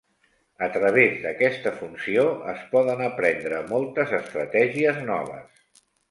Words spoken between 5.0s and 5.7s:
noves.